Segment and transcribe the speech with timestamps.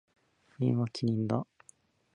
[0.57, 1.45] キリンはキリンだ。